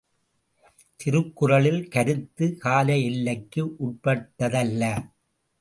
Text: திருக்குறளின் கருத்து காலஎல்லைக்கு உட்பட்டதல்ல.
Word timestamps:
திருக்குறளின் 0.99 1.83
கருத்து 1.87 2.47
காலஎல்லைக்கு 2.63 3.63
உட்பட்டதல்ல. 3.85 4.83